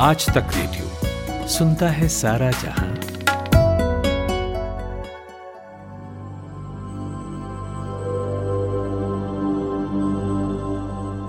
[0.00, 0.90] आज तक रेडियो
[1.48, 2.92] सुनता है सारा जहाँ।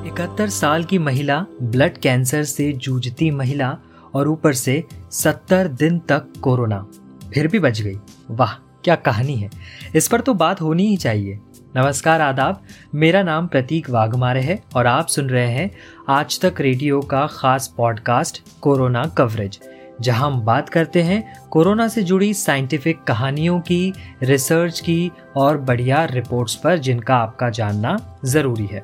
[0.06, 3.78] इकहत्तर साल की महिला, ब्लड कैंसर से जूझती महिला
[4.14, 6.88] और ऊपर से सत्तर दिन तक कोरोना।
[7.34, 8.00] फिर भी बच गई।
[8.32, 9.50] वाह, क्या कहानी है।
[9.96, 11.40] इस पर तो बात होनी ही चाहिए।
[11.76, 12.62] नमस्कार आदाब,
[12.96, 15.70] मेरा नाम प्रतीक वाघमारे है और आप सुन रहे हैं
[16.10, 19.60] आज तक रेडियो का खास पॉडकास्ट कोरोना कवरेज,
[20.02, 26.04] जहाँ हम बात करते हैं कोरोना से जुड़ी साइंटिफिक कहानियों की, रिसर्च की और बढ़िया
[26.06, 28.84] रिपोर्ट्स पर जिनका आपका जानना ज़रूरी है।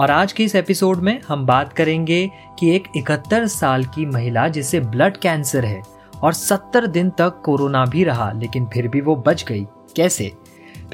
[0.00, 2.26] और आज के इस एपिसोड में हम बात करेंगे
[2.58, 5.82] कि एक इकहत्तर साल की महिला जिसे ब्लड कैंसर है
[6.22, 10.32] और सत्तर दिन तक कोरोना भी रहा, लेकिन फिर भी वो बच गई। कैसे?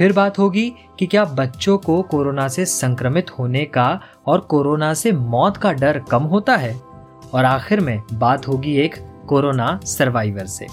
[0.00, 5.12] फिर बात होगी कि क्या बच्चों को कोरोना से संक्रमित होने का और कोरोना से
[5.12, 6.80] मौत का डर कम होता है?
[7.34, 8.94] और आखिर में बात होगी एक
[9.28, 10.66] कोरोना सर्वाइवर से।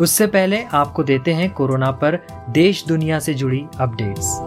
[0.00, 2.18] उससे पहले आपको देते हैं कोरोना पर
[2.50, 4.38] देश दुनिया से जुड़ी अपडेट्स।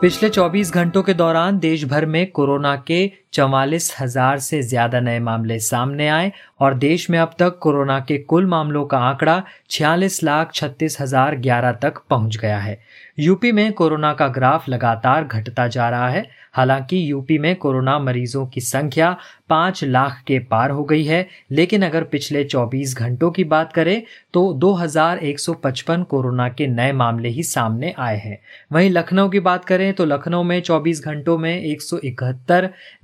[0.00, 5.18] पिछले 24 घंटों के दौरान देश भर में कोरोना के चवालीस हज़ार से ज़्यादा नए
[5.18, 10.22] मामले सामने आए और देश में अब तक कोरोना के कुल मामलों का आंकड़ा छियालीस
[10.24, 12.78] लाख छत्तीस हज़ार ग्यारह तक पहुँच गया है।
[13.18, 18.46] यूपी में कोरोना का ग्राफ लगातार घटता जा रहा है। हालाँकि यूपी में कोरोना मरीजों
[18.46, 19.16] की संख्या
[19.48, 24.02] पाँच लाख के पार हो गई है, लेकिन अगर पिछले 24 घंटों की बात करें
[24.34, 28.38] तो 2155 कोरोना के नए मामले ही सामने आए हैं।
[28.72, 31.80] वहीं लखनऊ की बात करें तो लखनऊ में 24 घंटों में एक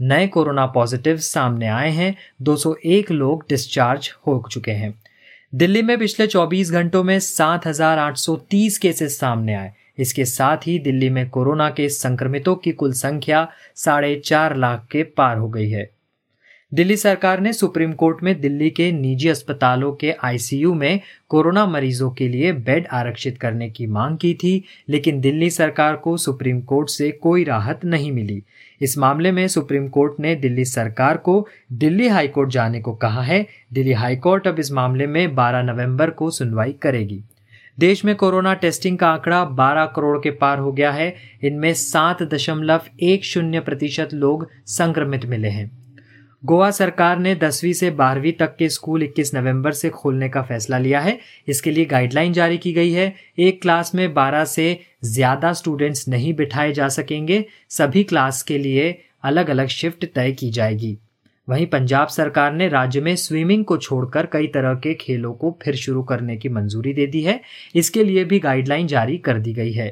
[0.03, 4.95] नए कोरोना पॉजिटिव सामने आए हैं। 201 लोग डिस्चार्ज हो चुके हैं।
[5.55, 11.31] दिल्ली में पिछले 24 घंटों में 7,830 केसेस सामने आए। इसके साथ ही दिल्ली में
[11.31, 15.91] कोरोना के संक्रमितों की कुल संख्या साढ़े चार लाख के पार हो गई है।
[16.75, 22.11] दिल्ली सरकार ने सुप्रीम कोर्ट में दिल्ली के निजी अस्पतालों के आईसीयू में कोरोना मरीजों
[22.11, 26.89] के लिए बेड आरक्षित करने की मांग की थी लेकिन दिल्ली सरकार को सुप्रीम कोर्ट
[26.89, 28.43] से कोई राहत नहीं मिली।
[28.83, 33.47] इस मामले में सुप्रीम कोर्ट ने दिल्ली सरकार को दिल्ली हाईकोर्ट जाने को कहा है।
[33.73, 37.23] दिल्ली हाईकोर्ट अब इस मामले में 12 नवंबर को सुनवाई करेगी।
[37.79, 42.23] देश में कोरोना टेस्टिंग का आंकड़ा 12 करोड़ के पार हो गया है। इनमें सात
[42.23, 45.85] दशमलव एक शून्य प्रतिशत लोग संक्रमित मिले हैं।
[46.45, 50.79] गोवा सरकार ने दसवीं से बारहवीं तक के स्कूल 21 नवंबर से खोलने का फैसला
[50.79, 51.19] लिया है।
[51.49, 56.35] इसके लिए गाइडलाइन जारी की गई है। एक क्लास में 12 से ज़्यादा स्टूडेंट्स नहीं
[56.35, 60.97] बिठाए जा सकेंगे, सभी क्लास के लिए अलग अलग शिफ्ट तय की जाएगी।
[61.49, 65.75] वहीं पंजाब सरकार ने राज्य में स्विमिंग को छोड़कर कई तरह के खेलों को फिर
[65.75, 67.41] शुरू करने की मंजूरी दे दी है।
[67.75, 69.89] इसके लिए भी गाइडलाइन जारी कर दी गई है।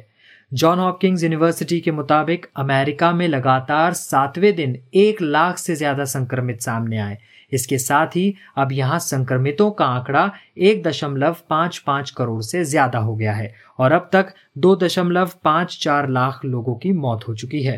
[0.53, 6.61] जॉन हॉपकिंस यूनिवर्सिटी के मुताबिक अमेरिका में लगातार सातवें दिन एक लाख से ज़्यादा संक्रमित
[6.61, 7.17] सामने आए।
[7.53, 12.99] इसके साथ ही अब यहाँ संक्रमितों का आंकड़ा एक दशमलव पाँच पाँच करोड़ से ज़्यादा
[12.99, 17.35] हो गया है और अब तक दो दशमलव पाँच चार लाख लोगों की मौत हो
[17.35, 17.77] चुकी है।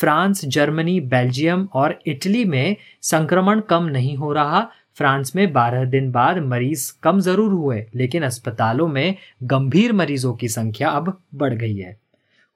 [0.00, 6.10] फ्रांस, जर्मनी, बेल्जियम और इटली में संक्रमण कम नहीं हो रहा। फ्रांस में 12 दिन
[6.12, 11.76] बाद मरीज़ कम ज़रूर हुए, लेकिन अस्पतालों में गंभीर मरीजों की संख्या अब बढ़ गई
[11.76, 11.96] है।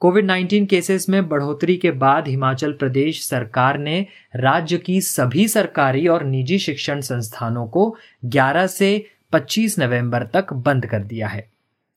[0.02, 6.06] कोविड 19 केसेस में बढ़ोतरी के बाद हिमाचल प्रदेश सरकार ने राज्य की सभी सरकारी
[6.06, 7.96] और निजी शिक्षण संस्थानों को
[8.26, 11.50] 11 से 25 नवंबर तक बंद कर दिया है।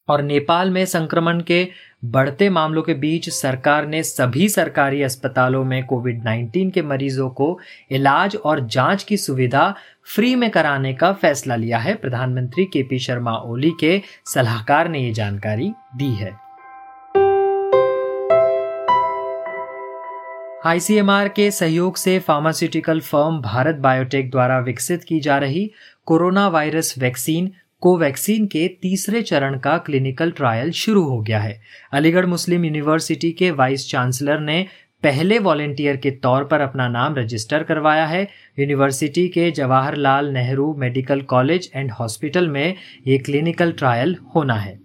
[0.07, 1.67] और नेपाल में संक्रमण के
[2.05, 7.59] बढ़ते मामलों के बीच सरकार ने सभी सरकारी अस्पतालों में कोविड 19 के मरीजों को
[7.91, 9.75] इलाज और जाँच की सुविधा
[10.16, 14.99] फ्री में कराने का फैसला लिया है। प्रधानमंत्री के पी शर्मा ओली के सलाहकार ने
[14.99, 16.44] ये जानकारी दी है।
[20.65, 25.69] आईसीएमआर के सहयोग से फार्मास्यूटिकल फर्म भारत बायोटेक द्वारा विकसित की जा रही
[26.05, 31.61] कोरोना वायरस वैक्सीन, कोवैक्सीन के तीसरे चरण का क्लिनिकल ट्रायल शुरू हो गया है।
[31.93, 34.65] अलीगढ़ मुस्लिम यूनिवर्सिटी के वाइस चांसलर ने
[35.03, 38.28] पहले वॉलेंटियर के तौर पर अपना नाम रजिस्टर करवाया है।
[38.59, 42.75] यूनिवर्सिटी के Jawaharlal Nehru medical college and hospital में
[43.07, 44.79] ये क्लिनिकल ट्रायल होना है।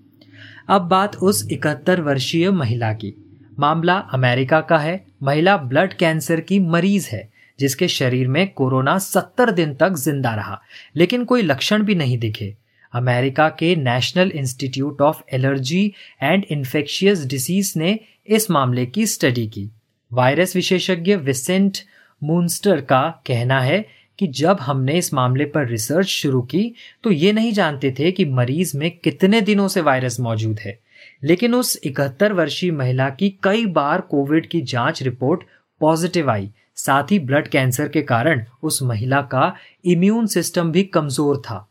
[0.69, 3.15] अब बात उस इकहत्तर वर्षीय महिला की।
[3.61, 7.29] मामला अमेरिका का है। महिला ब्लड कैंसर की मरीज़ है,
[7.59, 10.61] जिसके शरीर में कोरोना सत्तर दिन तक ज़िंदा रहा,
[10.97, 12.55] लेकिन कोई लक्षण भी नहीं दिखे।
[12.95, 15.85] अमेरिका के national institute of allergy
[16.23, 17.99] and infectious disease ने
[18.29, 19.71] इस मामले की स्टडी की।
[20.13, 21.79] वायरस विशेषज्ञ विसेंट
[22.23, 23.85] मूनस्टर का कहना है
[24.19, 26.73] कि जब हमने इस मामले पर रिसर्च शुरू की
[27.05, 30.79] तो ये नहीं जानते थे कि मरीज़ में कितने दिनों से वायरस मौजूद है।
[31.23, 35.43] लेकिन उस इकहत्तर वर्षीय महिला की कई बार कोविड की जाँच रिपोर्ट
[35.81, 41.37] पॉजिटिव आई। साथ ही ब्लड कैंसर के कारण उस महिला का इम्यून सिस्टम भी कमज़ोर
[41.41, 41.67] था।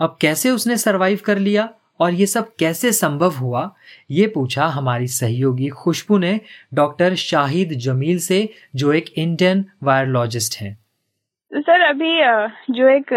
[0.00, 1.68] अब कैसे उसने सरवाइव कर लिया
[2.00, 3.70] और ये सब कैसे संभव हुआ,
[4.10, 6.40] ये पूछा हमारी सहयोगी खुशबू ने
[6.74, 10.78] डॉक्टर शाहिद जमील से, जो एक इंडियन वायरोलॉजिस्ट हैं।
[11.52, 13.12] सर, अभी जो एक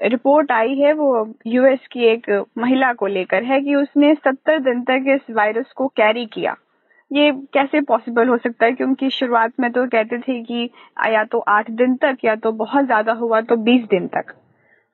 [0.00, 4.82] रिपोर्ट आई है, वो यूएस की एक महिला को लेकर है कि उसने सत्तर दिन
[4.82, 6.56] तक इस वायरस को कैरी किया।
[7.10, 10.68] ये कैसे पॉसिबल हो सकता है क्योंकि शुरुआत में तो कहते थे कि
[11.06, 14.34] या तो आठ दिन तक या तो बहुत ज़्यादा हुआ तो बीस दिन तक।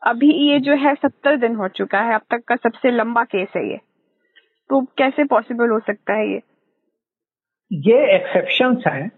[0.02, 3.48] अभी ये जो है, सत्तर दिन हो चुका है, अब तक का सबसे लंबा केस
[3.56, 3.78] है ये।
[4.70, 6.40] तो कैसे पॉसिबल हो सकता है ये?
[7.70, 9.10] ये एक्सेप्शन हैं।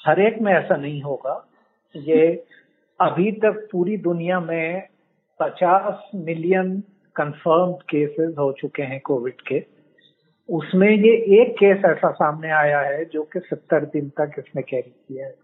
[0.00, 1.44] हर एक में ऐसा नहीं होगा।
[1.94, 2.26] ये
[3.00, 4.88] अभी तक पूरी दुनिया में
[5.40, 6.80] 50 मिलियन
[7.16, 9.64] कंफर्म केसेस हो चुके हैं कोविड के।
[10.48, 14.90] उसमें ये एक केस ऐसा सामने आया है जो कि सत्तर दिन तक इसने कैरी
[14.90, 15.34] किया है।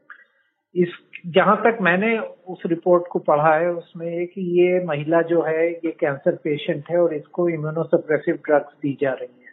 [0.75, 0.89] इस
[1.27, 2.19] जहाँ तक मैंने
[2.49, 6.99] उस रिपोर्ट को पढ़ा है उसमें एक ये महिला जो है ये कैंसर पेशेंट है
[6.99, 9.53] और इसको इम्यूनोसप्रेसिव ड्रग्स दी जा रही है।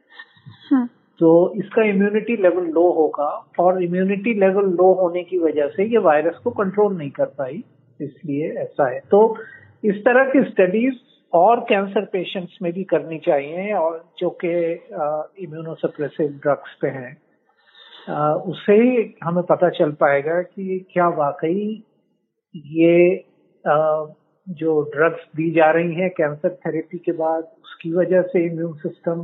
[0.71, 0.89] हाँ।
[1.19, 5.97] तो इसका इम्यूनिटी लेवल लो होगा और इम्यूनिटी लेवल लो होने की वजह से ये
[5.97, 7.63] वायरस को कंट्रोल नहीं कर पाई।
[8.01, 9.37] इसलिए ऐसा है। तो
[9.83, 10.95] इस तरह की स्टडीज़
[11.33, 14.49] और कैंसर पेशेंट्स में भी करनी चाहिए और जो कि
[15.43, 17.17] इम्यूनोसप्रेसिव ड्रग्स पे हैं।
[18.41, 21.83] उससे ही हमें पता चल पाएगा कि क्या वाकई
[22.55, 23.15] ये
[23.67, 24.05] आ,
[24.47, 29.21] जो ड्रग्स दी जा रही हैं कैंसर थेरेपी के बाद उसकी वजह से इम्यून सिस्टम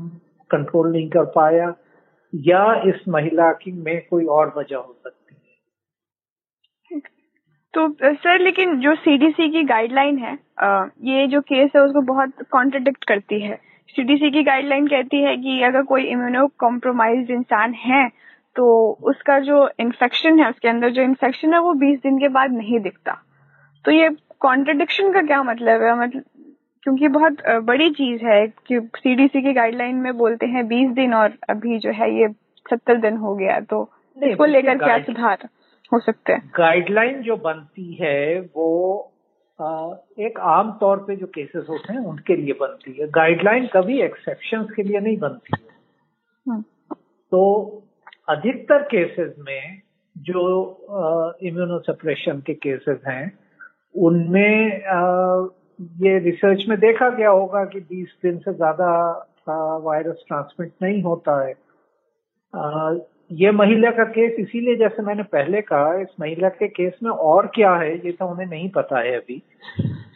[0.52, 1.74] कंट्रोल नहीं कर पाया
[2.34, 5.27] या इस महिला की में कोई और वजह हो सकती
[7.78, 10.34] तो सर लेकिन जो सीडीसी की गाइडलाइन है
[11.06, 13.56] ये जो केस है उसको बहुत कॉन्ट्रडिक्ट करती है।
[13.90, 18.08] सीडीसी की गाइडलाइन कहती है कि अगर कोई इम्यूनो कॉम्प्रोमाइज इंसान है
[18.56, 18.66] तो
[19.04, 22.80] उसका जो इन्फेक्शन है उसके अंदर जो इन्फेक्शन है वो 20 दिन के बाद नहीं
[22.80, 23.14] दिखता।
[23.86, 24.10] तो ये
[24.40, 26.00] कॉन्ट्रडिक्शन का क्या मतलब है?
[26.00, 26.24] मतलब
[26.84, 31.38] क्योंकि बहुत बड़ी चीज़ है कि सीडीसी की गाइडलाइन में बोलते हैं 20 दिन और
[31.50, 32.28] अभी जो है ये
[32.66, 35.48] 70 दिन हो गया तो इसको लेकर क्या सुधार?
[35.92, 38.68] हो सकते हैं। गाइडलाइन जो बनती है वो
[40.20, 44.64] एक आम तौर पे जो केसेस होते हैं उनके लिए बनती है। गाइडलाइन कभी एक्सेप्शन
[44.76, 45.66] के लिए नहीं बनती है।
[46.46, 46.62] हम्म।
[47.32, 47.42] तो
[48.30, 49.82] अधिकतर केसेस में
[50.16, 50.44] जो
[51.44, 53.38] इम्यूनोसप्रेशन के केसेस हैं
[53.96, 54.84] उनमें
[56.04, 58.90] ये रिसर्च में देखा गया होगा कि 20 दिन से ज़्यादा
[59.84, 61.54] वायरस ट्रांसमिट नहीं होता है।
[63.32, 67.52] ये महिला का केस इसीलिए जैसे मैंने पहले कहा इस महिला के केस में और
[67.56, 69.44] क्या है ये तो उन्हें नहीं पता है अभी।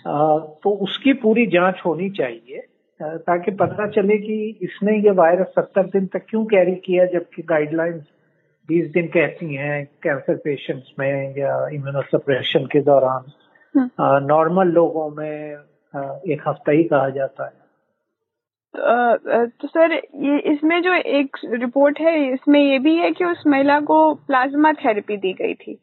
[0.08, 2.64] आ, तो उसकी पूरी जाँच होनी चाहिए
[3.02, 8.04] ताकि पता चले कि इसने ये वायरस सत्तर दिन तक क्यों कैरी किया जबकि गाइडलाइंस
[8.68, 13.32] बीस दिन कहती हैं कैंसर पेशेंट्स में या इम्यूनोसप्रेशन के दौरान।
[14.26, 15.56] नॉर्मल हम्म। लोगों में
[16.34, 17.61] एक हफ़्ता ही कहा जाता है।
[18.78, 23.80] तो, सर ये इसमें जो एक रिपोर्ट है इसमें ये भी है कि उस महिला
[23.80, 25.78] को प्लाज्मा थेरेपी दी गई थी।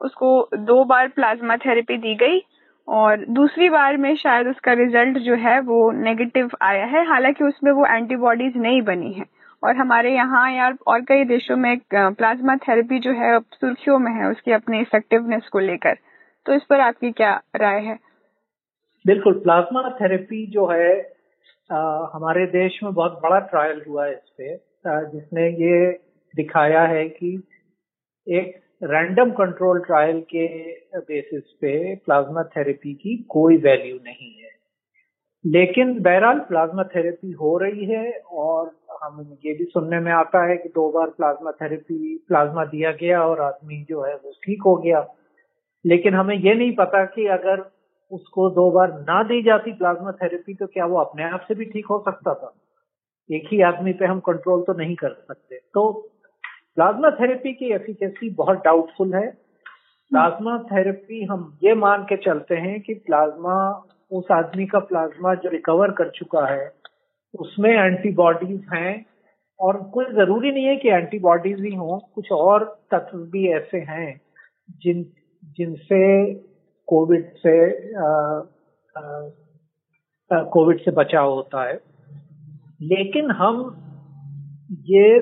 [0.00, 2.40] उसको दो बार प्लाज्मा थेरेपी दी गई
[2.88, 7.72] और दूसरी बार में शायद उसका रिज़ल्ट जो है वो नेगेटिव आया है। हालाँकि उसमें
[7.72, 9.24] वो एंटीबॉडीज नहीं बनी है।
[9.64, 14.12] और हमारे यहाँ यार और कई देशों में प्लाज्मा थेरेपी जो है अब सुर्खियों में
[14.12, 15.96] है उसकी अपनी इफेक्टिवनेस को लेकर।
[16.46, 17.98] तो इस पर आपकी क्या राय है?
[19.06, 21.13] बिल्कुल प्लाज्मा थेरेपी जो है
[22.14, 25.92] हमारे देश में बहुत बड़ा ट्रायल हुआ है इस पे जिसने ये
[26.34, 27.42] दिखाया है कि
[28.26, 30.46] एक रैंडम कंट्रोल ट्रायल के
[30.98, 34.50] बेसिस पे प्लाज्मा थेरेपी की कोई वैल्यू नहीं है।
[35.46, 38.70] लेकिन बहरहाल प्लाज्मा थेरेपी हो रही है और
[39.02, 43.22] हम ये भी सुनने में आता है कि दो बार प्लाज्मा थेरेपी प्लाज्मा दिया गया
[43.22, 45.06] और आदमी जो है वो ठीक हो गया।
[45.86, 47.60] लेकिन हमें ये नहीं पता कि अगर
[48.10, 51.64] उसको दो बार ना दी जाती प्लाज्मा थेरेपी तो क्या वो अपने आप से भी
[51.64, 52.54] ठीक हो सकता था?
[53.30, 55.92] एक ही आदमी पे हम कंट्रोल तो नहीं कर सकते। तो
[56.74, 59.26] प्लाज्मा थेरेपी की एफिकेसी बहुत डाउटफुल है।
[60.10, 65.50] प्लाज्मा थेरेपी हम ये मान के चलते हैं कि प्लाज्मा, उस आदमी का प्लाज्मा जो
[65.50, 66.72] रिकवर कर चुका है,
[67.40, 69.06] उसमें एंटीबॉडीज हैं
[69.60, 74.20] और कोई ज़रूरी नहीं है कि एंटीबॉडीज ही हों, कुछ और तत्व भी ऐसे हैं
[74.82, 75.02] जिन,
[75.56, 76.32] जिनसे
[76.88, 77.56] कोविड से
[80.50, 81.74] कोविड से बचाव होता है।
[82.82, 83.56] लेकिन हम
[84.88, 85.18] ये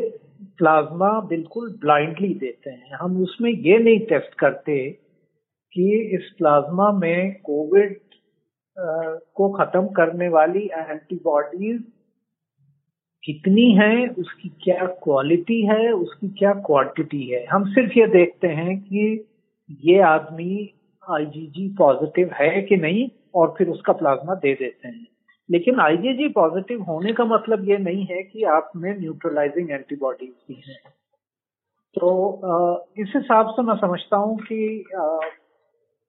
[0.58, 4.76] प्लाज्मा बिल्कुल ब्लाइंडली देते हैं। हम उसमें ये नहीं टेस्ट करते
[5.72, 7.98] कि इस प्लाज्मा में कोविड
[9.34, 11.82] को खत्म करने वाली एंटीबॉडीज
[13.24, 18.78] कितनी है, उसकी क्या क्वालिटी है, उसकी क्या क्वांटिटी है। हम सिर्फ़ ये देखते हैं
[18.80, 19.02] कि
[19.84, 20.54] ये आदमी
[21.06, 25.06] आईजीजी पॉजिटिव है कि नहीं, और फिर उसका प्लाज्मा दे देते हैं।
[25.48, 30.62] लेकिन आईजीजी पॉजिटिव होने का मतलब ये नहीं है कि आप में न्यूट्रलाइजिंग एंटीबॉडीज भी
[30.68, 30.80] हैं।
[31.96, 32.10] तो
[32.98, 34.84] इस हिसाब से मैं समझता हूँ कि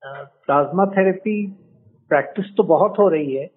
[0.03, 1.35] प्लाज्मा थेरेपी
[2.11, 3.49] प्रैक्टिस तो बहुत हो रही है,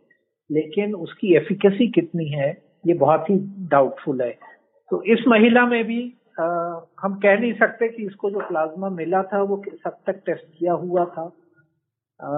[0.50, 2.50] लेकिन उसकी एफिकेसी कितनी है,
[2.86, 3.36] ये बहुत ही
[3.68, 4.30] डाउटफुल है।
[4.90, 6.02] तो इस महिला में भी
[6.40, 6.44] आ,
[7.00, 10.58] हम कह नहीं सकते कि इसको जो प्लाज्मा मिला था वो किस हद तक टेस्ट
[10.58, 11.22] किया हुआ था।
[12.20, 12.28] आ,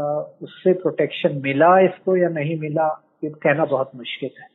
[0.43, 2.87] उससे प्रोटेक्शन मिला इसको या नहीं मिला
[3.25, 4.49] ये कहना बहुत मुश्किल है।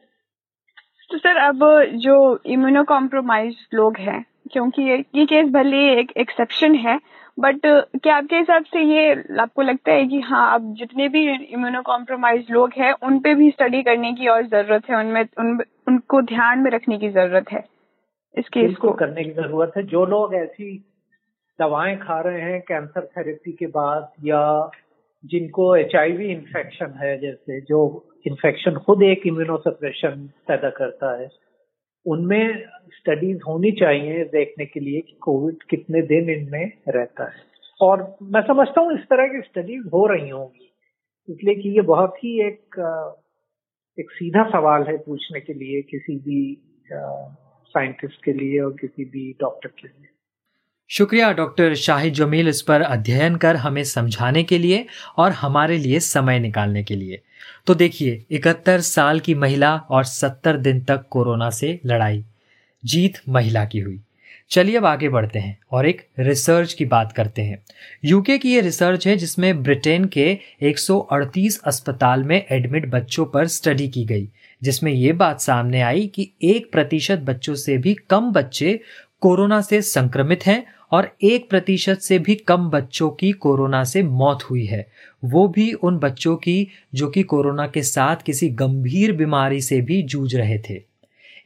[1.11, 1.63] तो सर अब
[1.95, 6.99] जो इम्यूनो कॉम्प्रोमाइज लोग हैं क्योंकि ये, ये केस भले एक एक्सेप्शन है
[7.39, 7.59] बट
[8.03, 12.51] क्या आपके हिसाब से ये आपको लगता है कि हाँ अब जितने भी इम्यूनो कॉम्प्रोमाइज
[12.51, 16.59] लोग हैं उन पे भी स्टडी करने की और ज़रूरत है उनमें उन, उनको ध्यान
[16.59, 17.72] में रखने की ज़रूरत है?
[18.37, 20.77] इस केस को। करने की ज़रूरत है। जो लोग ऐसी
[21.59, 24.41] दवाएँ खा रहे हैं कैंसर थेरेपी के बाद या
[25.23, 27.79] जिनको एचआईवी इन्फेक्शन है जैसे जो
[28.27, 31.29] इन्फेक्शन खुद एक इम्यूनोसप्रेशन पैदा करता है
[32.05, 32.63] उनमें
[32.97, 37.41] स्टडीज़ होनी चाहिए देखने के लिए कि कोविड कितने दिन इनमें रहता है।
[37.81, 40.69] और मैं समझता हूँ इस तरह की स्टडीज़ हो रही होंगी
[41.29, 42.79] इसलिए कि ये बहुत ही एक
[43.97, 46.41] एक सीधा सवाल है पूछने के लिए किसी भी
[47.73, 50.07] साइंटिस्ट के लिए और किसी भी डॉक्टर के लिए।
[50.89, 54.85] शुक्रिया, डॉक्टर शाहिद जमील इस पर अध्ययन कर हमें समझाने के लिए
[55.17, 57.21] और हमारे लिए समय निकालने के लिए।
[57.65, 62.23] तो देखिए, इकहत्तर साल की महिला और सत्तर दिन तक कोरोना से लड़ाई,
[62.85, 63.99] जीत महिला की हुई।
[64.49, 67.63] चलिए अब आगे बढ़ते हैं और एक रिसर्च की बात करते हैं।
[68.05, 73.87] यूके की ये रिसर्च है जिसमें ब्रिटेन के 138 अस्पताल में एडमिट बच्चों पर स्टडी
[73.87, 74.29] की गई।
[74.63, 78.79] जिसमें ये बात सामने आई कि एक प्रतिशत बच्चों से भी कम बच्चे
[79.21, 84.43] कोरोना से संक्रमित हैं और एक प्रतिशत से भी कम बच्चों की कोरोना से मौत
[84.43, 84.87] हुई है।
[85.25, 90.01] वो भी उन बच्चों की जो कि कोरोना के साथ किसी गंभीर बीमारी से भी
[90.03, 90.81] जूझ रहे थे।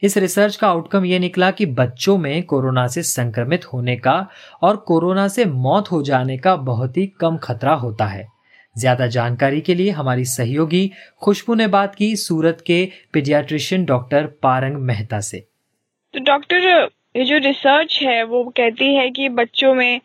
[0.02, 4.28] इस रिसर्च का आउटकम ये निकला कि बच्चों में कोरोना से संक्रमित होने का
[4.62, 8.37] और कोरोना से मौत हो जाने का बहुत ही कम खतरा होता है।
[8.78, 10.90] ज़्यादा जानकारी के लिए हमारी सहयोगी
[11.22, 15.40] खुशबू ने बात की सूरत के पीडियाट्रिशियन डॉक्टर पारंग मेहता से।
[16.14, 20.00] तो डॉक्टर ये जो रिसर्च है वो कहती है कि बच्चों में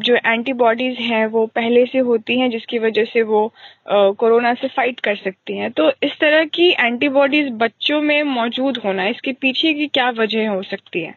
[0.00, 3.40] जो एंटीबॉडीज हैं वो पहले से होती हैं जिसकी वजह से वो
[3.88, 9.06] कोरोना से फाइट कर सकती हैं। तो इस तरह की एंटीबॉडीज बच्चों में मौजूद होना
[9.08, 11.14] इसके पीछे की क्या वजह हो सकती है?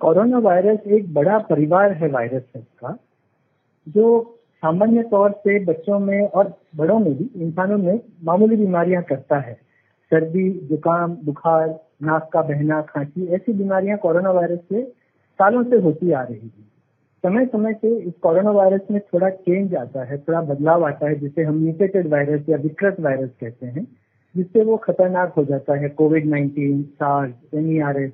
[0.00, 2.96] कोरोना वायरस एक बड़ा परिवार है वायरस का
[3.86, 9.38] जो सामान्य तौर से बच्चों में और बड़ों में भी, इंसानों में मामूली बीमारियाँ करता
[9.40, 9.54] है।
[10.12, 11.68] सर्दी, जुकाम, बुखार,
[12.02, 14.82] नाक का बहना, खांसी, ऐसी बीमारियाँ कोरोना वायरस से
[15.38, 16.68] सालों से होती आ रही थी
[17.24, 21.14] समय समय से इस कोरोना वायरस में थोड़ा चेंज आता है, थोड़ा बदलाव आता है,
[21.14, 23.86] जिसे हम म्यूटेटेड वायरस या विकृत वायरस कहते हैं,
[24.36, 28.12] जिससे वो खतरनाक हो जाता है कोविड नाइन्टीन सार्स एन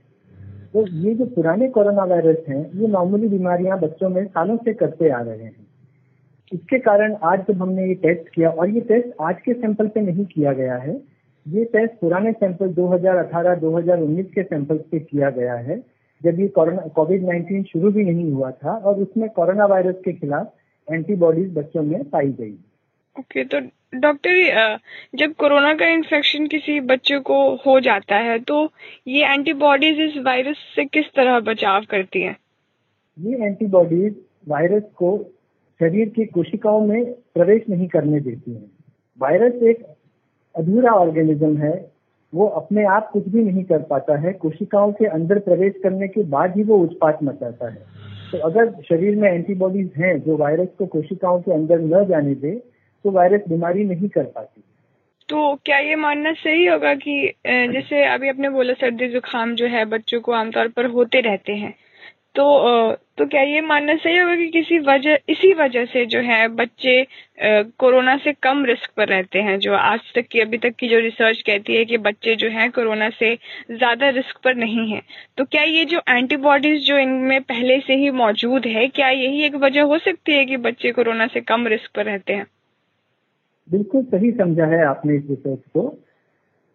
[0.75, 5.09] तो ये जो पुराने कोरोना वायरस हैं, ये मामूली बीमारियाँ बच्चों में सालों से करते
[5.09, 5.68] आ रहे हैं।
[6.53, 10.01] इसके कारण आज जब हमने ये टेस्ट किया और ये टेस्ट आज के सैंपल पे
[10.01, 10.95] नहीं किया गया है
[11.47, 15.79] ये टेस्ट पुराने सैंपल 2018-2019 के सैंपल पे किया गया है
[16.23, 20.13] जब ये कोरोना कोविड 19 शुरू भी नहीं हुआ था और उसमें कोरोना वायरस के
[20.13, 20.53] खिलाफ
[20.89, 22.53] एंटीबॉडीज बच्चों में पाई गई।
[23.17, 24.79] ओके okay, तो डॉक्टर
[25.15, 28.65] जब कोरोना का इन्फेक्शन किसी बच्चे को हो जाता है तो
[29.07, 32.37] ये एंटीबॉडीज इस वायरस से किस तरह बचाव करती हैं?
[33.19, 34.15] ये एंटीबॉडीज
[34.49, 35.17] वायरस को
[35.81, 37.05] शरीर की कोशिकाओं में
[37.35, 38.63] प्रवेश नहीं करने देती है।
[39.21, 39.85] वायरस एक
[40.55, 41.91] अधूरा ऑर्गेनिज्म है,
[42.33, 46.23] वो अपने आप कुछ भी नहीं कर पाता है। कोशिकाओं के अंदर प्रवेश करने के
[46.29, 47.83] बाद ही वो उत्पात मचाता है।
[48.33, 52.51] तो अगर शरीर में एंटीबॉडीज हैं जो वायरस को कोशिकाओं के अंदर न जाने दे
[53.05, 54.63] तो वायरस बीमारी नहीं कर पाती।
[55.29, 59.85] तो क्या ये मानना सही होगा कि जैसे अभी आपने बोला, सर्दी जुकाम जो है,
[59.87, 61.75] बच्चों को आमतौर पर होते रहते हैं।
[62.39, 66.47] तो तो क्या ये मानना सही होगा कि किसी वजह, इसी वजह से जो है
[66.49, 67.07] बच्चे
[67.79, 70.99] कोरोना से कम रिस्क पर रहते हैं, जो आज तक की, अभी तक की जो
[70.99, 73.35] रिसर्च कहती है कि बच्चे जो हैं कोरोना से
[73.71, 75.01] ज़्यादा रिस्क पर नहीं है।
[75.39, 79.55] तो क्या ये जो एंटीबॉडीज जो इनमें पहले से ही मौजूद है, क्या यही एक
[79.55, 82.47] वजह हो सकती है कि बच्चे कोरोना से कम रिस्क पर रहते हैं?
[83.69, 85.89] बिल्कुल सही समझा है आपने इस रिसर्च को।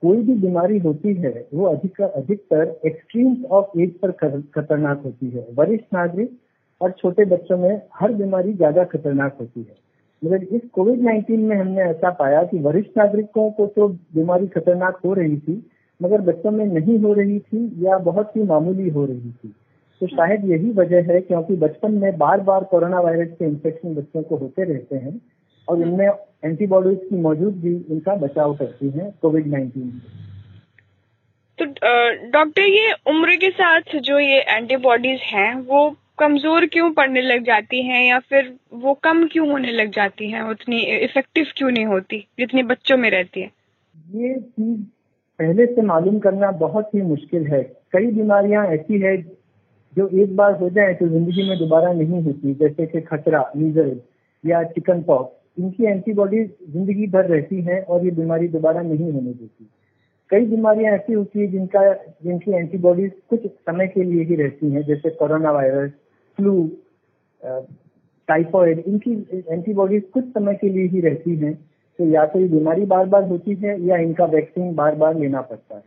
[0.03, 4.11] कोई भी बीमारी होती है, वो अधिक अधिकतर एक्सट्रीम्स ऑफ़ एज पर
[4.55, 6.37] खतरनाक होती है। वरिष्ठ नागरिक
[6.81, 9.75] और छोटे बच्चों में हर बीमारी ज़्यादा खतरनाक होती है।
[10.21, 14.99] मगर इस कोविड 19 में हमने ऐसा पाया कि वरिष्ठ नागरिकों को तो बीमारी खतरनाक
[15.05, 15.55] हो रही थी,
[16.01, 19.53] मगर बच्चों में नहीं हो रही थी या बहुत ही मामूली हो रही थी।
[20.01, 24.23] तो शायद यही वजह है क्योंकि बचपन में बार बार कोरोना वायरस के इन्फेक्शन बच्चों
[24.23, 25.19] को होते रहते हैं
[25.67, 26.07] और इनमें
[26.43, 30.01] एंटीबॉडीज की मौजूदगी इनका बचाव करती है कोविड नाइन्टीन
[31.59, 31.65] तो
[32.31, 37.81] डॉक्टर ये उम्र के साथ जो ये एंटीबॉडीज हैं वो कमज़ोर क्यों पड़ने लग जाती
[37.83, 40.41] हैं या फिर वो कम क्यों होने लग जाती हैं?
[40.41, 43.49] उतनी इफ़ेक्टिव क्यों नहीं होती जितनी बच्चों में रहती है?
[44.15, 44.81] ये चीज़
[45.39, 47.61] पहले से मालूम करना बहुत ही मुश्किल है।
[47.93, 49.15] कई बीमारियाँ ऐसी है
[49.93, 53.95] जो एक बार हो जाए तो ज़िंदगी में दोबारा नहीं होती जैसे कि खतरा मीजल
[54.43, 59.33] या चिकन पॉक्स इनकी एंटीबॉडीज ज़िंदगी भर रहती है और ये बीमारी दोबारा नहीं होने
[59.33, 59.69] देती।
[60.31, 64.81] कई बीमारियाँ ऐसी होती है जिनका, जिनकी एंटीबॉडीज कुछ समय के लिए ही रहती हैं,
[64.83, 65.91] जैसे कोरोना वायरस,
[66.37, 66.71] फ्लू
[68.29, 69.11] टाइफॉइड, इनकी
[69.49, 71.53] एंटीबॉडीज कुछ समय के लिए ही रहती हैं।
[71.99, 75.41] तो या तो ये बीमारी बार बार होती है या इनका वैक्सीन बार बार लेना
[75.41, 75.83] पड़ता है।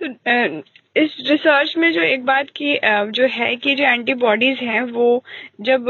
[0.00, 0.60] तो
[0.96, 2.74] इस रिसर्च में जो एक बात की
[3.12, 5.22] जो है कि जो एंटीबॉडीज हैं, वो
[5.60, 5.84] जब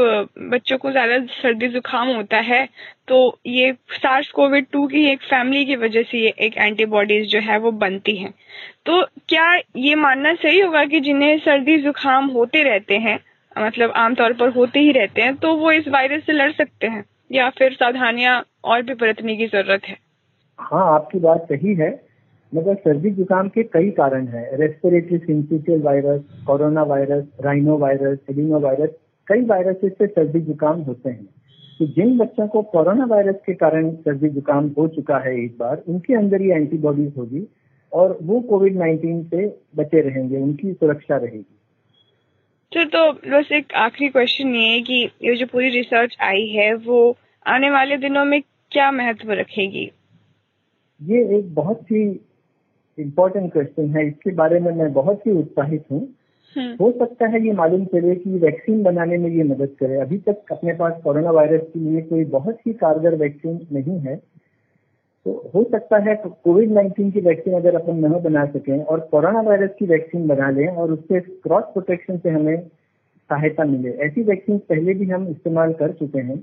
[0.51, 2.65] बच्चों को ज़्यादा सर्दी जुकाम होता है
[3.07, 3.17] तो
[3.47, 7.57] ये सार्स कोविड टू की एक फैमिली की वजह से ये एक एंटीबॉडीज जो है
[7.59, 8.33] वो बनती हैं।
[8.85, 13.19] तो क्या ये मानना सही होगा कि जिन्हें सर्दी जुकाम होते रहते हैं
[13.55, 17.03] मतलब आमतौर पर होते ही रहते हैं तो वो इस वायरस से लड़ सकते हैं?
[17.31, 19.97] या फिर सावधानियाँ और भी बरतने की ज़रूरत है?
[20.59, 21.91] हाँ आपकी बात सही है।
[22.53, 28.59] मगर सर्दी जुकाम के कई कारण हैं। Respiratory syncytial virus corona virus rhino virus adeno
[28.59, 28.89] virus
[29.27, 31.25] कई वायरसेस से सर्दी जुकाम होते हैं।
[31.79, 35.81] तो जिन बच्चों को कोरोना वायरस के कारण सर्दी जुकाम हो चुका है एक बार
[35.87, 37.47] उनके अंदर ये एंटीबॉडीज होगी
[37.91, 39.45] और वो कोविड नाइन्टीन से
[39.75, 41.45] बचे रहेंगे उनकी सुरक्षा रहेगी।
[42.71, 46.73] सर तो बस एक आखिरी क्वेश्चन ये है कि ये जो पूरी रिसर्च आई है
[46.85, 46.99] वो
[47.45, 48.41] आने वाले दिनों में
[48.71, 49.91] क्या महत्व रखेगी?
[51.01, 52.05] ये एक बहुत ही
[52.99, 56.07] इम्पोर्टेंट क्वेश्चन है। इसके बारे में मैं बहुत ही उत्साहित हूँ।
[56.55, 60.17] हम्म। हो सकता है ये मालूम चले कि वैक्सीन बनाने में ये मदद करे। अभी
[60.17, 64.15] तक अपने पास कोरोना वायरस के लिए कोई बहुत ही कारगर वैक्सीन नहीं है।
[65.25, 69.41] तो हो सकता है कोविड नाइन्टीन की वैक्सीन अगर अपन न बना सकें और कोरोना
[69.41, 72.57] वायरस की वैक्सीन बना लें और उससे क्रॉस प्रोटेक्शन से हमें
[73.29, 76.37] सहायता मिले। ऐसी वैक्सीन पहले भी हम इस्तेमाल कर चुके हैं।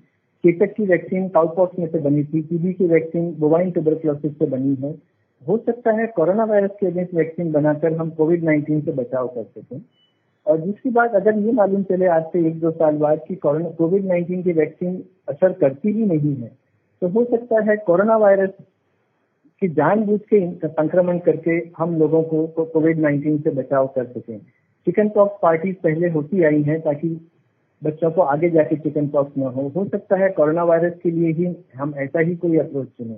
[0.47, 4.75] चेचक की वैक्सीन काउपॉक्स में से बनी थी टीबी की वैक्सीन बोवाइन ट्यूबरक्लोसिस से बनी
[4.75, 4.93] है।
[5.47, 9.45] हो सकता है कोरोना वायरस के अगेंस्ट वैक्सीन बनाकर हम कोविड नाइन्टीन से बचाव कर
[9.45, 9.81] सकें।
[10.47, 14.05] और दूसरी बात, अगर ये मालूम चले आज से एक दो साल बाद कि कोविड
[14.05, 16.51] नाइन्टीन की वैक्सीन असर करती ही नहीं है
[17.03, 18.51] तो हो सकता है कोरोना वायरस
[19.63, 24.39] की जानबूझ के संक्रमण करके हम लोगों को कोविड नाइन्टीन से बचाव कर सकें।
[24.87, 27.09] चिकन पॉक्स पार्टीज़ पहले होती आई हैं ताकि
[27.83, 31.33] बच्चों को आगे जाके चिकन पॉक्स न हो। हो सकता है कोरोना वायरस के लिए
[31.33, 33.17] ही हम ऐसा ही कोई अप्रोच चुने।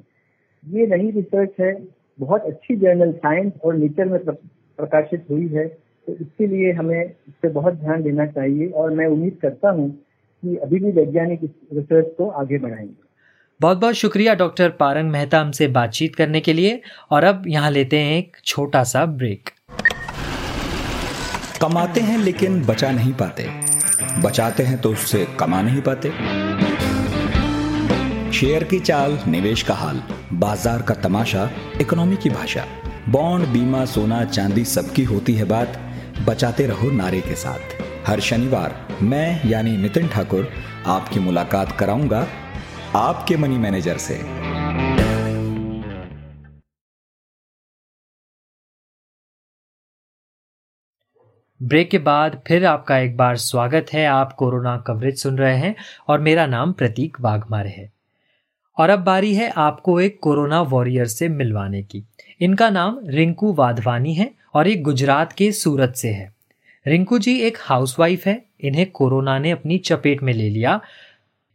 [0.65, 1.73] ये नई रिसर्च है।
[2.19, 5.67] बहुत अच्छी जर्नल साइंस और नेचर में प्रकाशित हुई है
[6.07, 9.89] तो इसके लिए हमें इस पर बहुत ध्यान देना चाहिए और मैं उम्मीद करता हूँ
[10.43, 12.95] कि अभी भी वैज्ञानिक इस रिसर्च को आगे बढ़ाएँगे।
[13.61, 17.99] बहुत बहुत शुक्रिया डॉक्टर पारंग मेहता हमसे बातचीत करने के लिए और अब यहाँ लेते
[17.99, 19.51] हैं एक छोटा सा ब्रेक
[21.63, 23.47] कमाते हैं लेकिन बचा नहीं पाते।
[24.23, 26.11] बचाते हैं तो उससे कमा नहीं पाते।
[28.43, 30.03] शेयर की चाल, निवेश का हाल,
[30.33, 31.51] बाज़ार का तमाशा,
[31.81, 32.65] इकोनॉमी की भाषा।
[33.09, 35.79] बॉन्ड, बीमा, सोना, चांदी सबकी होती है बात।
[36.27, 37.77] बचाते रहो नारे के साथ।
[38.07, 40.49] हर शनिवार मैं, यानी नितिन ठाकुर,
[40.87, 42.27] आपकी मुलाकात कराऊँगा
[42.97, 44.19] आपके मनी मैनेजर से।
[51.61, 55.75] ब्रेक के बाद फिर आपका एक बार स्वागत है। आप कोरोना कवरेज सुन रहे हैं
[56.09, 58.02] और मेरा नाम प्रतीक वाघमारे है।
[58.79, 62.05] और अब बारी है आपको एक कोरोना वॉरियर से मिलवाने की।
[62.41, 66.35] इनका नाम रिंकू वाधवानी है और ये गुजरात के सूरत से है।
[66.87, 70.81] रिंकू जी एक हाउसवाइफ है, इन्हें कोरोना ने अपनी चपेट में ले लिया,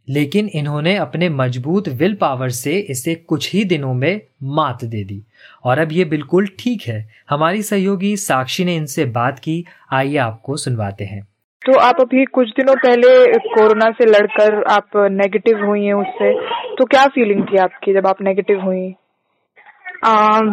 [0.08, 5.22] लेकिन इन्होंने अपने मज़बूत विल पावर से इसे कुछ ही दिनों में मात दे दी।
[5.64, 10.56] और अब ये बिल्कुल ठीक है। हमारी सहयोगी साक्षी ने इनसे बात की, आइए आपको
[10.56, 11.28] सुनवाते हैं।
[11.68, 16.30] तो आप अभी कुछ दिनों पहले कोरोना से लड़कर आप नेगेटिव हुई हैं उससे
[16.76, 18.90] तो क्या फीलिंग थी आपकी जब आप नेगेटिव हुई?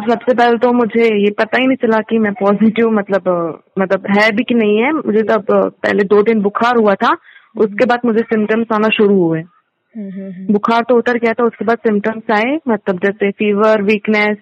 [0.09, 4.29] सबसे पहले तो मुझे ये पता ही नहीं चला कि मैं पॉजिटिव मतलब मतलब है
[4.31, 7.11] भी कि नहीं है। मुझे तब पहले दो दिन बुखार हुआ था
[7.57, 11.43] उसके बाद मुझे सिम्टम्स आना शुरू हुए। हम्म, हम्म, हम्म। बुखार तो उतर गया था
[11.43, 14.37] उसके बाद सिम्टम्स आए मतलब जैसे फीवर वीकनेस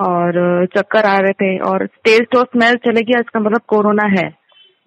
[0.00, 4.37] और चक्कर आ रहे थे और टेस्ट और स्मेल चले गया इसका मतलब कोरोना है।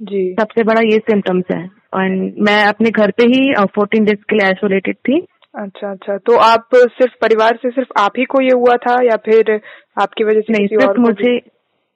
[0.02, 1.62] जी। सबसे बड़ा ये सिम्टम्स है।
[1.94, 2.10] और
[2.40, 5.20] मैं अपने घर पे ही फोर्टीन डेज़ के लिए आइसोलेटेड थी।
[5.56, 9.16] अच्छा अच्छा। तो आप सिर्फ़ परिवार से सिर्फ़ आप ही को ये हुआ था या
[9.26, 9.60] फिर
[10.02, 11.36] आपकी वजह से नहीं सिर्फ़ मुझे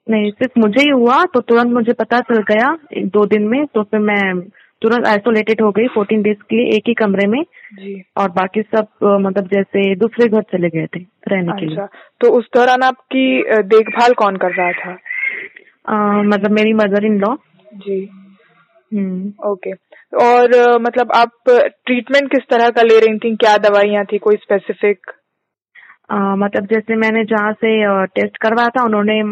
[0.06, 3.64] नहीं सिर्फ़ मुझे ही हुआ तो तुरंत मुझे पता चल गया एक दो दिन में
[3.66, 4.40] तो फिर मैं
[4.82, 7.42] तुरंत आइसोलेटेड हो गई फोर्टीन डेज़ के लिए एक ही कमरे में।
[7.74, 8.88] जी। और बाकी सब
[9.22, 12.82] मतलब जैसे दूसरे घर चले गए थे रहने अच्छा, के लिए। अच्छा, तो उस दौरान
[12.82, 14.96] आपकी देखभाल कौन कर रहा था?
[15.88, 17.34] आ, मतलब मेरी mother in law
[17.84, 18.00] ji.
[18.92, 19.72] Hmm. Okay
[20.26, 23.34] और मतलब आप ट्रीटमेंट किस तरह का ले रही थी?
[23.36, 24.18] क्या दवाइयाँ थी?
[24.18, 25.12] कोई स्पेसिफिक
[26.40, 27.70] मतलब जैसे मैंने जहाँ से
[28.16, 29.22] टेस्ट करवाया था उन्होंने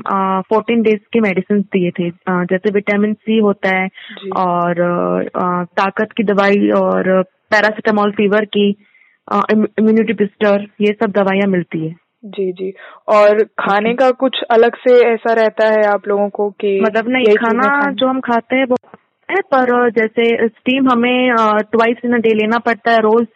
[0.49, 3.87] फोर्टीन डेज़ की मेडिसिन दिए थे। जैसे विटामिन सी होता है
[4.37, 4.83] और
[5.81, 8.69] ताकत की दवाई और पैरासिटामोल फीवर की
[9.29, 11.95] इम्यूनिटी बिस्टर ये सब दवाइयाँ मिलती है।
[12.27, 12.73] जी जी।
[13.09, 17.35] और खाने का कुछ अलग से ऐसा रहता है आप लोगों को कि मतलब नहीं
[17.37, 18.77] खाना जो हम खाते हैं वो
[19.31, 21.35] है पर जैसे स्टीम हमें
[21.73, 23.27] ट्वाइस इन डे लेना पड़ता है रोज।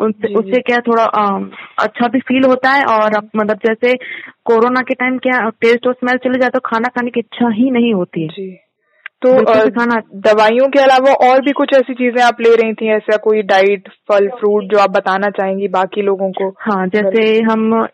[0.00, 1.40] उससे क्या थोड़ा आ,
[1.78, 3.94] अच्छा भी फील होता है और मतलब जैसे
[4.44, 7.70] कोरोना के टाइम क्या टेस्ट और स्मेल चले जाए तो खाना खाने की इच्छा ही
[7.70, 8.58] नहीं होती है। जी।
[9.22, 9.30] तो
[9.70, 13.42] खाना दवाइयों के अलावा और भी कुछ ऐसी चीज़ें आप ले रही थी ऐसा कोई
[13.42, 16.48] डाइट फल फ्रूट जो आप बताना चाहेंगी बाकी लोगों को?
[16.60, 17.88] हाँ जैसे हम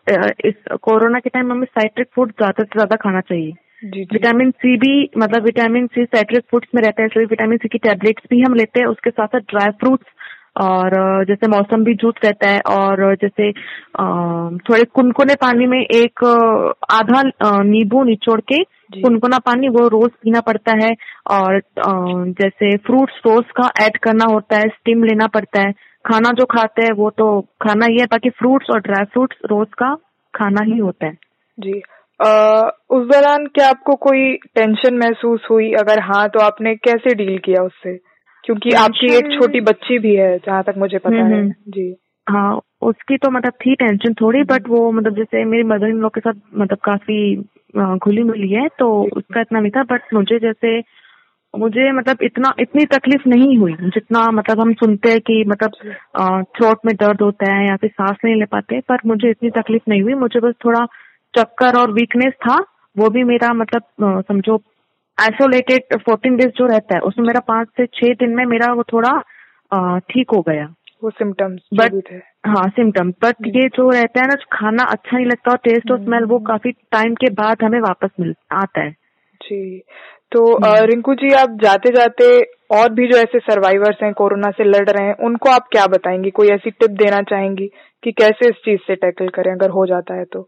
[0.45, 3.53] इस कोरोना के टाइम हमें साइट्रिक फ़ूड ज़्यादा से ज़्यादा खाना चाहिए.
[3.85, 7.77] विटामिन सी भी मतलब विटामिन सी साइट्रिक फूड्स में रहता है इसलिए विटामिन सी की
[7.77, 10.05] टेबलेट्स भी हम लेते हैं उसके साथ साथ ड्राई फ्रूट्स
[10.57, 10.93] और
[11.25, 13.51] जैसे मौसम भी जूस रहता है और जैसे
[14.69, 16.23] थोड़े कुनकुने पानी में एक
[16.91, 17.21] आधा
[17.63, 18.63] नींबू निचोड़ के
[19.01, 20.93] कुनकुना पानी वो रोज पीना पड़ता है
[21.31, 21.59] और
[22.41, 25.71] जैसे फ्रूट्स रोज का ऐड करना होता है स्टीम लेना पड़ता है।
[26.05, 27.29] खाना जो खाते हैं वो तो
[27.63, 29.93] खाना ही है बाकी फ्रूट्स और ड्राई फ्रूट्स रोज का
[30.33, 31.17] खाना ही होता है।
[31.57, 31.81] जी।
[32.19, 32.29] आ,
[32.89, 35.71] उस दौरान क्या आपको कोई टेंशन महसूस हुई?
[35.73, 37.95] अगर हाँ तो आपने कैसे डील किया उससे?
[38.47, 41.95] क्योंकि आपकी एक छोटी बच्ची भी है जहाँ तक मुझे पता है। हम्म, हम्म। जी।
[42.29, 46.13] हाँ उसकी तो मतलब थी टेंशन थोड़ी बट वो मतलब जैसे मेरी मदर इन लोग
[46.13, 47.35] के साथ मतलब काफ़ी
[47.77, 50.83] घुली मिली है तो उसका इतना नहीं था बट मुझे जैसे
[51.53, 55.71] मुझे मतलब इतना इतनी तकलीफ़ नहीं हुई। जितना मतलब हम सुनते हैं कि मतलब
[56.57, 59.89] थ्रोट में दर्द होता है या फिर सांस नहीं ले पाते पर मुझे इतनी तकलीफ़
[59.89, 60.85] नहीं हुई। मुझे बस थोड़ा
[61.33, 62.57] चक्कर और वीकनेस था
[62.97, 64.57] वो भी मेरा मतलब समझो
[65.17, 68.83] आइसोलेटेड फोर्टीन डेज़ जो रहता है उसमें मेरा पाँच से छह दिन में मेरा वो
[68.83, 69.11] थोड़ा
[70.09, 74.83] ठीक हो गया। वो सिम्टम्स बट हाँ सिम्टम्स बट ये जो रहता है ना खाना
[74.83, 78.33] अच्छा नहीं लगता और टेस्ट और स्मेल वो काफ़ी टाइम के बाद हमें वापस मिल
[78.53, 78.91] आता है।
[79.41, 79.81] जी।
[80.31, 82.25] तो हम्म। रिंकू जी आप जाते जाते
[82.77, 86.29] और भी जो ऐसे सर्वाइवर्स हैं कोरोना से लड़ रहे हैं उनको आप क्या बताएँगी?
[86.29, 87.69] कोई ऐसी टिप देना चाहेंगी
[88.03, 90.47] कि कैसे इस चीज़ से टैकल करें अगर हो जाता है तो?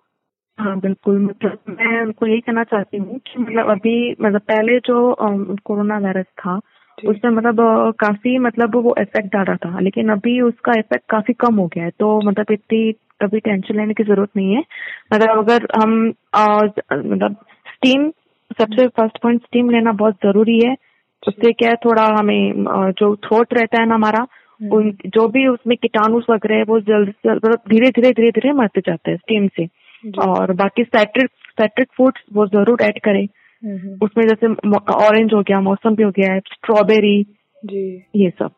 [0.60, 5.16] हाँ बिल्कुल मतलब मैं उनको यही कहना चाहती हूँ कि मतलब अभी मतलब पहले जो
[5.64, 6.60] कोरोना वायरस था
[6.98, 7.56] उसमें मतलब
[8.00, 11.84] काफ़ी मतलब वो इफ़ेक्ट डाल रहा था लेकिन अभी उसका इफ़ेक्ट काफ़ी कम हो गया
[11.84, 14.64] है तो मतलब इतनी अभी टेंशन लेने की ज़रूरत नहीं है।
[15.14, 16.08] मतलब अगर हम
[16.92, 17.36] मतलब
[17.74, 18.10] स्टीम
[18.60, 20.76] सबसे फ़र्स्ट पॉइंट स्टीम लेना बहुत ज़रूरी है।
[21.28, 22.54] उससे क्या है थोड़ा हमें
[22.92, 26.80] जो थ्रोट रहता है ना हमारा हम्म। उन जो भी उसमें कीटाणु वगैरह है वो
[26.80, 29.66] जल्द मतलब धीरे धीरे धीरे धीरे मरते जाते हैं स्टीम से।
[30.20, 33.28] और बाकी सैट्रिक सैट्रिक फूड्स वो ज़रूर ऐड करें।
[34.04, 34.48] उसमें जैसे
[34.96, 37.22] ऑरेंज हो गया मौसम भी हो गया है स्ट्रॉबेरी
[37.64, 37.86] जी।
[38.16, 38.52] ये सब।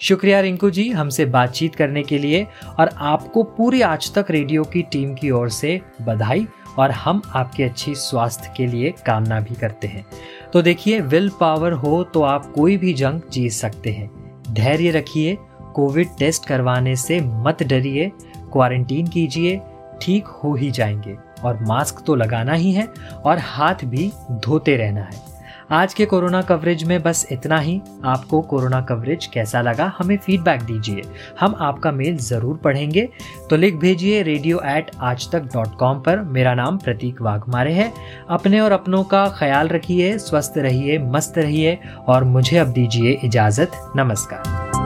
[0.00, 2.46] शुक्रिया रिंकू जी हमसे बातचीत करने के लिए
[2.78, 6.46] और आपको पूरी आज तक रेडियो की टीम की ओर से बधाई
[6.78, 10.04] और हम आपके अच्छी स्वास्थ्य के लिए कामना भी करते हैं।
[10.52, 14.10] तो देखिए विल पावर हो तो आप कोई भी जंग जीत सकते हैं।
[14.54, 15.36] धैर्य रखिए
[15.74, 18.10] कोविड टेस्ट करवाने से मत डरिए
[18.52, 19.56] क्वारंटीन कीजिए
[20.02, 22.88] ठीक हो ही जाएँगे और मास्क तो लगाना ही है
[23.24, 24.12] और हाथ भी
[24.44, 25.24] धोते रहना है।
[25.72, 30.62] आज के कोरोना कवरेज में बस इतना ही। आपको कोरोना कवरेज कैसा लगा हमें फीडबैक
[30.62, 31.02] दीजिए।
[31.40, 33.08] हम आपका मेल ज़रूर पढ़ेंगे।
[33.50, 37.92] तो लिख भेजिए रेडियो एट आज तक डॉट कॉम पर। मेरा नाम प्रतीक वाघमारे है।
[38.30, 41.78] अपने और अपनों का ख्याल रखिए, स्वस्थ रहिए, मस्त रहिए
[42.08, 44.85] और मुझे अब दीजिए इजाज़त। नमस्कार।